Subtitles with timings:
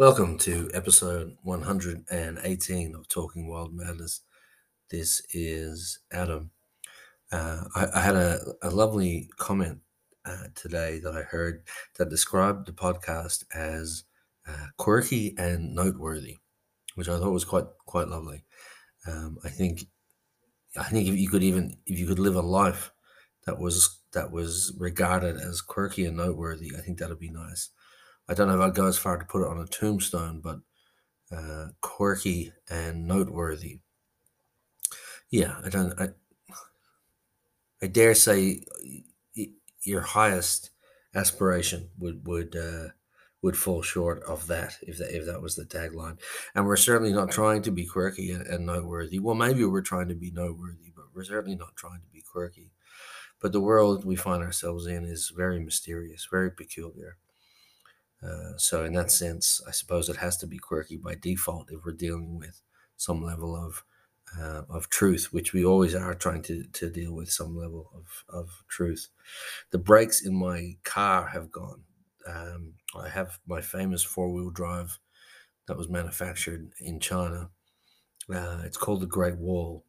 [0.00, 4.22] Welcome to episode 118 of Talking Wild Madness.
[4.88, 6.52] This is Adam.
[7.30, 9.80] Uh, I, I, had a, a lovely comment
[10.24, 11.64] uh, today that I heard
[11.98, 14.04] that described the podcast as
[14.48, 16.38] uh, quirky and noteworthy,
[16.94, 18.42] which I thought was quite quite lovely.
[19.06, 19.84] Um, I think
[20.78, 22.90] I think if you could even if you could live a life
[23.44, 27.68] that was that was regarded as quirky and noteworthy, I think that'd be nice.
[28.28, 30.60] I don't know if I'd go as far to put it on a tombstone, but
[31.36, 33.80] uh, quirky and noteworthy.
[35.30, 36.00] Yeah, I don't.
[36.00, 36.08] I,
[37.82, 38.64] I dare say
[39.84, 40.70] your highest
[41.14, 42.88] aspiration would would uh,
[43.42, 46.18] would fall short of that if that if that was the tagline.
[46.54, 49.18] And we're certainly not trying to be quirky and, and noteworthy.
[49.18, 52.72] Well, maybe we're trying to be noteworthy, but we're certainly not trying to be quirky.
[53.40, 57.16] But the world we find ourselves in is very mysterious, very peculiar.
[58.22, 61.84] Uh, so in that sense, I suppose it has to be quirky by default if
[61.84, 62.60] we're dealing with
[62.96, 63.84] some level of
[64.38, 68.24] uh, of truth, which we always are trying to, to deal with some level of,
[68.28, 69.08] of truth.
[69.70, 71.82] The brakes in my car have gone.
[72.26, 74.98] Um, I have my famous four wheel drive
[75.66, 77.50] that was manufactured in China.
[78.32, 79.84] Uh, it's called the Great Wall.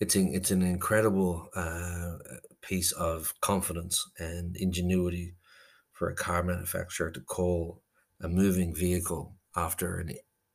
[0.00, 2.16] It's an, it's an incredible uh,
[2.62, 5.34] piece of confidence and ingenuity
[5.94, 7.82] for a car manufacturer to call
[8.20, 10.12] a moving vehicle after an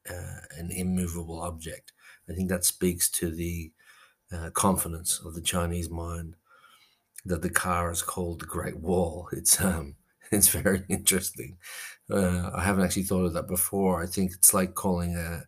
[0.10, 1.94] uh, an immovable object.
[2.30, 3.72] I think that speaks to the
[4.32, 6.36] uh, confidence of the Chinese mind
[7.26, 9.30] that the car is called the Great Wall.
[9.34, 9.96] It's um,
[10.32, 11.58] it's very interesting.
[12.10, 14.02] Uh, I haven't actually thought of that before.
[14.04, 15.44] I think it's like calling a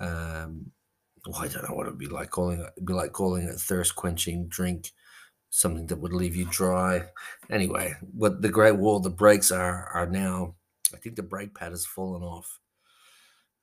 [0.00, 0.72] um,
[1.26, 2.70] well, I don't know what it'd be like calling it.
[2.76, 4.92] It'd be like calling a thirst quenching drink
[5.54, 7.04] something that would leave you dry.
[7.48, 10.56] Anyway, what the Great Wall, the brakes are are now.
[10.92, 12.58] I think the brake pad has fallen off.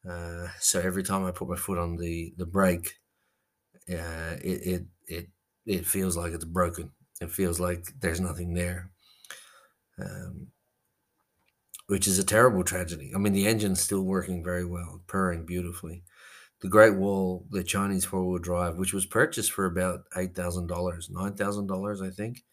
[0.09, 2.95] Uh, so every time I put my foot on the the brake,
[3.89, 5.27] uh, it, it it
[5.65, 6.91] it feels like it's broken.
[7.19, 8.89] It feels like there's nothing there,
[9.99, 10.47] um,
[11.87, 13.11] which is a terrible tragedy.
[13.13, 16.03] I mean, the engine's still working very well, purring beautifully,
[16.61, 20.67] the Great Wall, the Chinese four wheel drive, which was purchased for about eight thousand
[20.67, 22.43] dollars, nine thousand dollars, I think,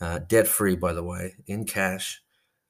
[0.00, 2.22] uh, debt free, by the way, in cash.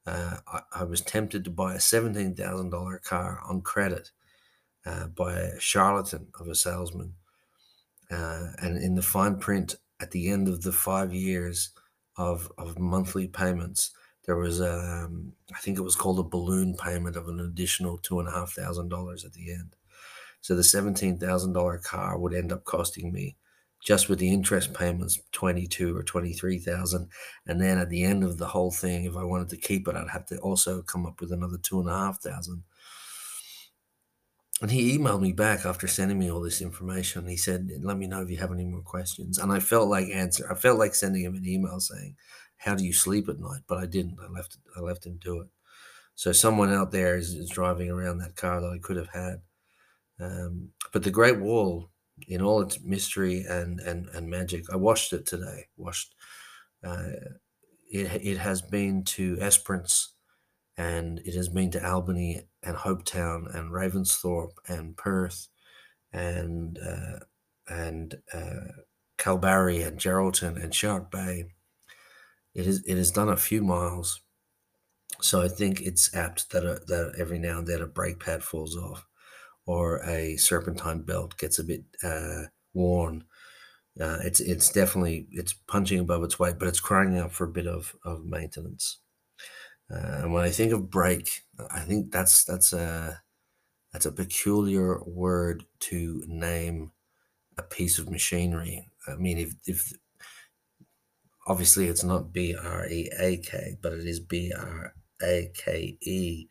[0.07, 4.11] Uh, I, I, was tempted to buy a seventeen thousand dollar car on credit
[4.85, 7.15] uh, by a charlatan of a salesman,
[8.11, 11.71] uh, and in the fine print at the end of the five years
[12.17, 13.93] of of monthly payments,
[14.27, 18.19] there was um, I think it was called a balloon payment of an additional two
[18.19, 19.77] and a half thousand dollars at the end.
[20.45, 23.35] So the $17,000 car would end up costing me
[23.83, 27.09] just with the interest payments 22 or 23,000.
[27.47, 29.97] And then at the end of the whole thing, if I wanted to keep it,
[29.97, 32.63] I'd have to also come up with another two and a half thousand.
[34.61, 37.27] And he emailed me back after sending me all this information.
[37.27, 40.09] He said, "Let me know if you have any more questions." And I felt like
[40.09, 40.47] answer.
[40.53, 42.17] I felt like sending him an email saying,
[42.59, 44.19] "How do you sleep at night?" But I didn't.
[44.21, 44.59] I left.
[44.77, 45.49] I left him do it.
[46.17, 49.41] So someone out there is, is driving around that car that I could have had
[50.21, 51.91] um, but the Great Wall,
[52.29, 55.67] in all its mystery and and and magic, I watched it today.
[55.77, 56.15] Watched.
[56.85, 57.11] Uh,
[57.91, 60.15] it it has been to Esperance,
[60.77, 65.49] and it has been to Albany and Hopetoun and Ravensthorpe and Perth,
[66.13, 67.25] and uh,
[67.69, 68.83] and uh,
[69.19, 71.47] Kalbarri and Geraldton and Shark Bay.
[72.55, 74.21] It is it has done a few miles,
[75.21, 78.45] so I think it's apt that a, that every now and then a brake pad
[78.45, 79.05] falls off
[79.67, 83.25] or a serpentine belt gets a bit uh, worn,
[84.01, 87.53] uh, it's it's definitely it's punching above its weight, but it's crying out for a
[87.53, 88.99] bit of of maintenance.
[89.91, 93.23] Uh, and when I think of brake, I think that's that's a
[93.93, 96.91] that's a peculiar word to name
[97.57, 98.91] a piece of machinery.
[99.07, 99.93] I mean, if if
[101.47, 105.97] obviously it's not B R E A K, but it is B R A K
[106.01, 106.49] E.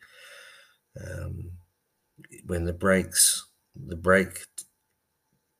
[0.98, 1.50] Um,
[2.46, 4.46] when the brakes, the brake,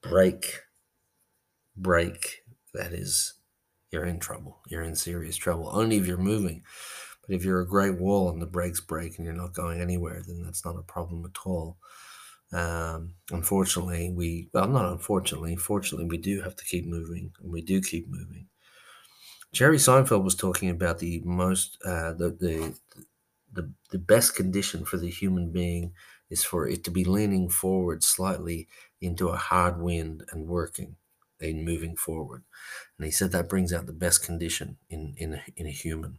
[0.02, 0.60] break,
[1.76, 2.42] break,
[2.72, 3.34] that is,
[3.90, 4.60] you're in trouble.
[4.68, 5.70] You're in serious trouble.
[5.72, 6.62] Only if you're moving.
[7.26, 10.22] But if you're a great wall and the brakes break and you're not going anywhere,
[10.26, 11.78] then that's not a problem at all.
[12.52, 17.62] Um, unfortunately, we, well, not unfortunately, fortunately, we do have to keep moving and we
[17.62, 18.48] do keep moving.
[19.52, 22.74] Jerry Seinfeld was talking about the most, uh, the, the,
[23.52, 25.92] the, the best condition for the human being
[26.34, 28.66] is for it to be leaning forward slightly
[29.00, 30.96] into a hard wind and working
[31.40, 32.42] and moving forward.
[32.98, 36.18] And he said that brings out the best condition in, in, a, in a human.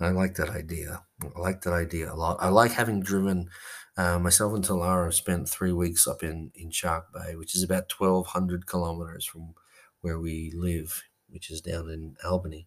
[0.00, 1.02] I like that idea.
[1.36, 2.36] I like that idea a lot.
[2.40, 3.50] I like having driven
[3.96, 7.92] uh, myself and Talara spent three weeks up in, in Shark Bay, which is about
[7.96, 9.54] 1,200 kilometers from
[10.00, 12.66] where we live, which is down in Albany.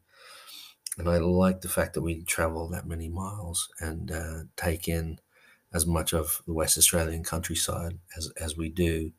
[0.97, 5.19] And I like the fact that we travel that many miles and uh, take in
[5.73, 9.11] as much of the West Australian countryside as, as we do.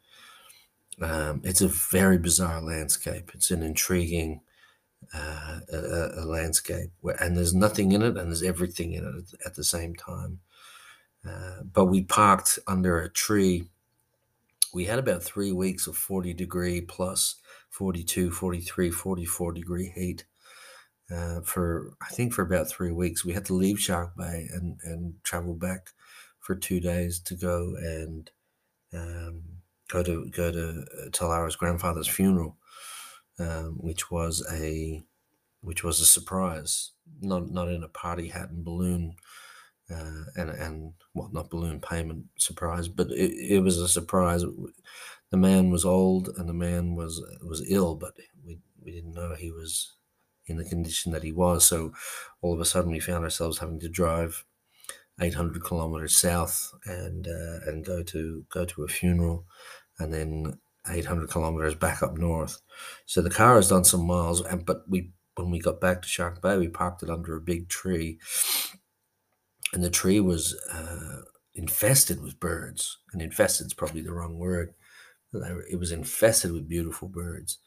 [1.00, 3.30] Um, it's a very bizarre landscape.
[3.34, 4.40] It's an intriguing
[5.14, 9.38] uh, a, a, landscape, where, and there's nothing in it, and there's everything in it
[9.46, 10.40] at, the same time.
[11.26, 13.68] Uh, but we parked under a tree.
[14.74, 17.36] We had about three weeks of 40 degree plus
[17.70, 20.24] 42, 43, 44 degree heat
[21.10, 23.24] uh, for, I think, for about three weeks.
[23.24, 25.90] We had to leave Shark Bay and, and travel back
[26.48, 28.30] for two days to go and
[28.94, 29.42] um,
[29.90, 32.56] go to go to Talara's grandfather's funeral,
[33.38, 35.02] um, which was a
[35.60, 39.14] which was a surprise, not not in a party hat and balloon
[39.90, 44.42] uh, and and well, not balloon payment surprise, but it, it was a surprise.
[45.30, 49.34] The man was old and the man was was ill, but we we didn't know
[49.34, 49.96] he was
[50.46, 51.66] in the condition that he was.
[51.66, 51.92] So
[52.40, 54.46] all of a sudden, we found ourselves having to drive
[55.20, 59.46] 800 kilometers south and uh, and go to go to a funeral,
[59.98, 62.60] and then 800 kilometers back up north.
[63.06, 66.08] So the car has done some miles, and but we when we got back to
[66.08, 68.18] Shark Bay, we parked it under a big tree
[69.72, 71.22] and the tree was uh,
[71.54, 72.98] infested with birds.
[73.12, 74.74] And infested is probably the wrong word.
[75.70, 77.58] It was infested with beautiful birds.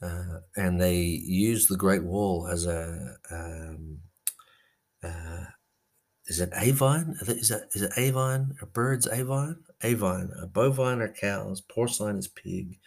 [0.00, 3.98] Uh, and they used the Great Wall as a um,
[5.02, 5.44] uh,
[6.26, 7.20] is it avine?
[7.28, 8.60] Is it is it avine?
[8.62, 9.58] Are birds avine?
[9.82, 10.42] Avine.
[10.42, 11.60] A bovine are cows.
[11.60, 12.78] Porcine is pig.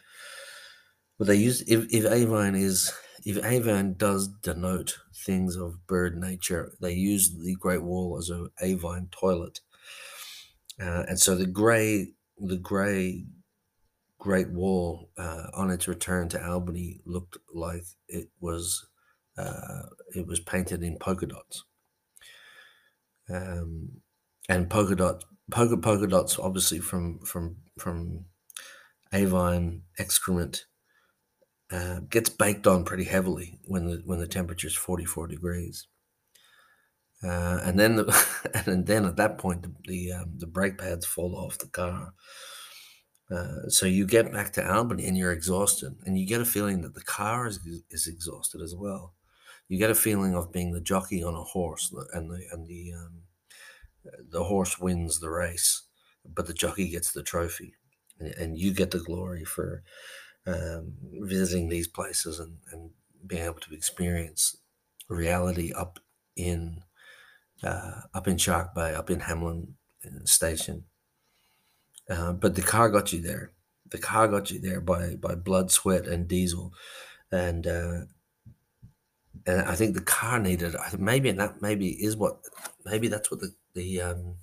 [1.18, 2.92] But they use if, if avine is
[3.26, 8.48] if avine does denote things of bird nature, they use the Great Wall as a
[8.64, 9.60] avine toilet,
[10.82, 13.26] uh, and so the grey the grey
[14.20, 18.88] Great Wall uh, on its return to Albany looked like it was
[19.38, 19.84] uh,
[20.16, 21.64] it was painted in polka dots,
[23.30, 23.90] um,
[24.50, 28.26] and polka dot polka polka dots obviously from from from
[29.14, 30.66] avine excrement
[31.72, 35.88] uh, gets baked on pretty heavily when the when the temperature is 44 degrees.
[37.24, 38.28] Uh, and then the,
[38.66, 42.14] and then at that point the the, um, the brake pads fall off the car.
[43.30, 46.82] Uh, so you get back to Albany and you're exhausted, and you get a feeling
[46.82, 47.60] that the car is
[47.90, 49.16] is exhausted as well.
[49.70, 52.94] You get a feeling of being the jockey on a horse, and the and the
[52.94, 53.24] um,
[54.30, 55.84] the horse wins the race,
[56.26, 57.76] but the jockey gets the trophy,
[58.20, 59.84] and, you get the glory for
[60.46, 62.92] um, visiting these places and, and
[63.26, 64.58] being able to experience
[65.10, 66.00] reality up
[66.36, 66.82] in
[67.64, 69.74] uh, up in Shark Bay, up in Hamelin
[70.06, 70.86] uh, Station.
[72.10, 73.52] Uh, but the car got you there.
[73.90, 76.74] The car got you there by by blood, sweat, and diesel,
[77.32, 78.02] and uh,
[79.48, 80.76] and I think the car needed.
[80.76, 82.40] I think Maybe that maybe is what
[82.86, 84.36] maybe that's what the the um,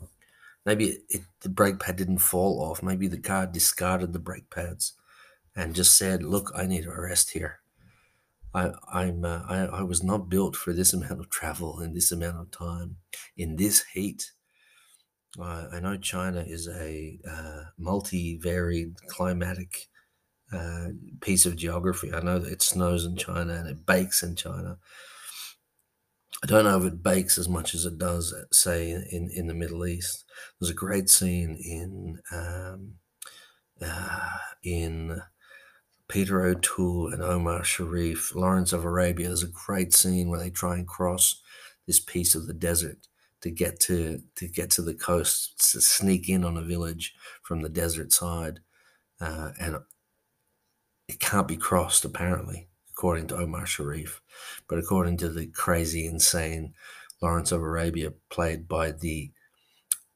[0.65, 2.83] maybe it, the brake pad didn't fall off.
[2.83, 4.95] Maybe the car discarded the brake pads
[5.55, 7.61] and just said, "Look, I need a rest here.
[8.55, 12.11] I, I'm uh, I, I was not built for this amount of travel in this
[12.11, 12.97] amount of time
[13.37, 14.33] in this heat."
[15.39, 19.89] Uh, I know China is a uh, multi-varied climatic
[20.53, 20.89] uh,
[21.21, 22.13] piece of geography.
[22.13, 24.79] I know that it snows in China and it bakes in China.
[26.43, 29.55] I don't know if it bakes as much as it does, say, in, in the
[29.55, 30.25] Middle East.
[30.61, 32.95] There's a great scene in um,
[33.81, 35.23] uh, in
[36.09, 39.29] Peter O'Toole and Omar Sharif, Lawrence of Arabia.
[39.29, 41.41] There's a great scene where they try and cross
[41.87, 43.09] this piece of the desert
[43.41, 47.63] to get to to get to the coast, to sneak in on a village from
[47.63, 48.61] the desert side,
[49.21, 49.79] uh, and
[51.09, 54.21] it can't be crossed apparently, according to Omar Sharif,
[54.69, 56.75] but according to the crazy, insane
[57.23, 59.33] Lawrence of Arabia, played by the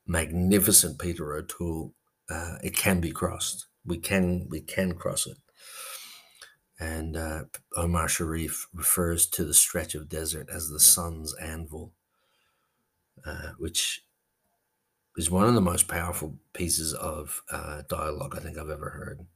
[0.07, 1.95] magnificent Peter O'Toole,
[2.30, 3.66] uh, it can be crossed.
[3.85, 5.38] We can we can cross it.
[6.80, 7.45] And uh,
[7.76, 11.92] Omar Sharif refers to the stretch of desert as the sun's anvil,
[13.26, 14.04] uh, which
[15.16, 19.26] is one of the most powerful pieces of uh, dialogue I think I've ever heard.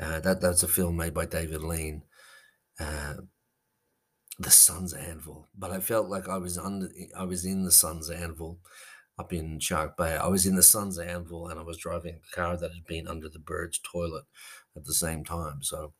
[0.00, 2.02] Uh, that that's a film made by David Lean,
[2.78, 3.14] uh,
[4.38, 5.48] the sun's anvil.
[5.56, 8.58] But I felt like I was under, I was in the sun's anvil
[9.18, 10.16] up in Shark Bay.
[10.16, 13.08] I was in the sun's anvil, and I was driving a car that had been
[13.08, 14.24] under the bird's toilet
[14.76, 15.62] at the same time.
[15.62, 15.94] So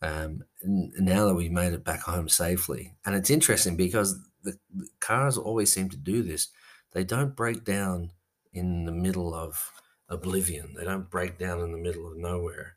[0.00, 4.88] um, now that we've made it back home safely, and it's interesting because the, the
[5.00, 6.48] cars always seem to do this.
[6.92, 8.12] They don't break down
[8.54, 9.70] in the middle of
[10.08, 10.74] oblivion.
[10.78, 12.76] They don't break down in the middle of nowhere.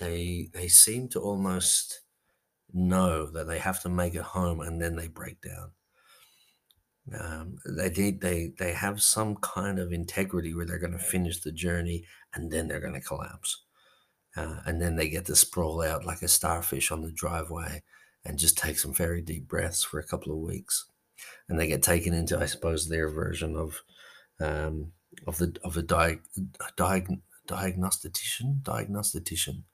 [0.00, 2.00] They they seem to almost
[2.72, 5.72] know that they have to make it home and then they break down.
[7.18, 11.40] Um, they need they they have some kind of integrity where they're going to finish
[11.40, 12.04] the journey
[12.34, 13.64] and then they're going to collapse,
[14.36, 17.82] uh, and then they get to sprawl out like a starfish on the driveway
[18.24, 20.86] and just take some very deep breaths for a couple of weeks,
[21.48, 23.82] and they get taken into I suppose their version of
[24.40, 24.92] um,
[25.26, 26.20] of the of a di-
[26.78, 29.64] diag- diagnostician diagnostician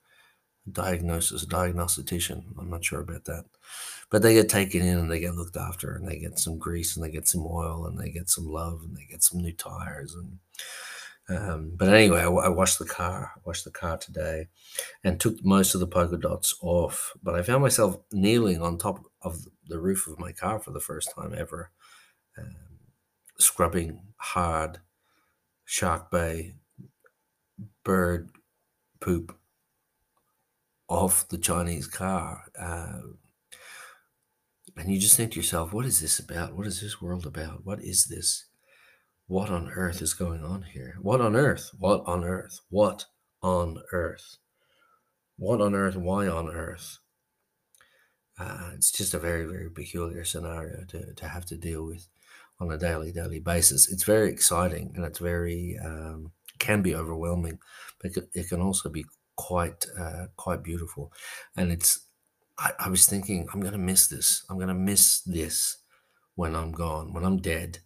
[0.71, 2.45] diagnosis diagnostician.
[2.59, 3.45] I'm not sure about that
[4.11, 6.97] but they get taken in and they get looked after and they get some grease
[6.97, 9.53] and they get some oil and they get some love and they get some new
[9.53, 10.39] tires and
[11.29, 13.33] um, but anyway, I, I, washed the car.
[13.35, 14.47] I washed the car today,
[15.03, 17.15] and took most of the polka dots off.
[17.21, 20.79] But I found myself kneeling on top of the roof of my car for the
[20.79, 21.73] first time ever,
[22.39, 22.55] um,
[23.41, 24.79] scrubbing hard
[25.65, 26.55] Shark Bay
[27.83, 28.31] bird
[29.01, 29.37] poop
[30.97, 32.45] off the Chinese car.
[32.59, 33.01] Uh,
[34.79, 36.55] and you just think to yourself, what is this about?
[36.57, 37.67] What is this world about?
[37.67, 38.47] What is this?
[39.27, 40.97] What on earth is going on here?
[41.03, 41.71] What on earth?
[41.79, 42.61] What on earth?
[42.71, 43.05] What
[43.43, 44.39] on earth?
[45.37, 45.97] What on earth?
[45.97, 46.99] Why on earth?
[48.39, 52.07] Uh, it's just a very, very peculiar scenario to, to have to deal with
[52.59, 53.91] on a daily, daily basis.
[53.93, 57.59] It's very exciting and it's very, um, can be overwhelming,
[58.01, 59.05] but it can also be
[59.37, 61.13] quite, uh, quite beautiful.
[61.57, 62.01] And it's
[62.59, 64.45] I, I was thinking, I'm to miss this.
[64.49, 65.77] I'm to miss this
[66.35, 67.79] when I'm gone, when I'm dead.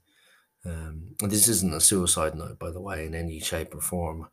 [0.64, 4.28] Um, this isn't a suicide note, by the way, in any shape or form.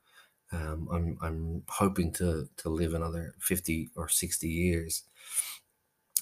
[0.52, 5.04] Um, I'm I'm hoping to to live another fifty or sixty years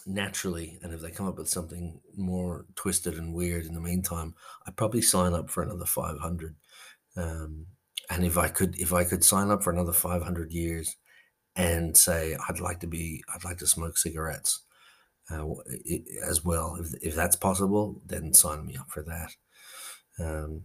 [0.08, 4.36] naturally, and if they come up with something more twisted and weird in the meantime,
[4.66, 6.56] I'd probably sign up for another five hundred.
[7.16, 7.68] Um,
[8.10, 10.96] and if I could, if I could sign up for another five hundred years,
[11.58, 14.66] and say, I'd like to be, I'd like to smoke cigarettes
[15.32, 15.46] uh,
[16.28, 16.76] as well.
[16.78, 19.32] If, if that's possible, then sign me up for that.
[20.20, 20.64] Um,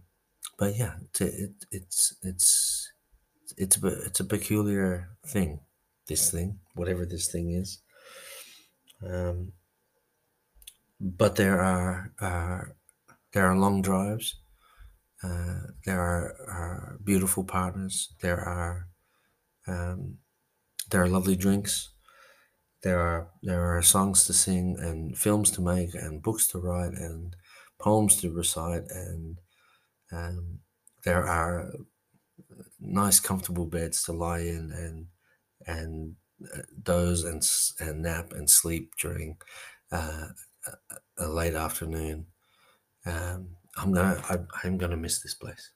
[0.57, 2.91] but yeah, it's, it, it's, it's,
[3.55, 5.61] it's, a, it's a peculiar thing,
[6.07, 7.79] this thing, whatever this thing is.
[9.01, 9.53] Um,
[10.99, 12.75] but there are,
[13.31, 14.40] there are long drives.
[15.23, 18.13] Uh, there are, are, beautiful partners.
[18.21, 18.87] There are
[19.67, 20.17] um,
[20.89, 21.89] there are lovely drinks.
[22.83, 26.93] There are there are songs to sing and films to make and books to write
[26.93, 27.35] and
[27.79, 29.37] poems to recite and
[30.11, 30.59] um,
[31.03, 31.71] there are
[32.79, 35.07] nice comfortable beds to lie in and
[35.67, 36.15] and
[36.53, 37.43] uh, doze and
[37.79, 39.37] and nap and sleep during
[39.91, 40.27] uh,
[40.67, 42.25] a, a late afternoon.
[43.05, 45.71] Um, I'm gonna I, I'm gonna miss this place.